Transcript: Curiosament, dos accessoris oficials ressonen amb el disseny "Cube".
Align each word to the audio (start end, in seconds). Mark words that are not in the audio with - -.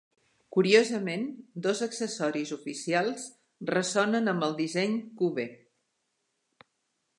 Curiosament, 0.55 1.25
dos 1.65 1.81
accessoris 1.87 2.53
oficials 2.57 3.27
ressonen 3.73 4.33
amb 4.35 4.49
el 4.51 4.59
disseny 4.63 4.99
"Cube". 5.23 5.49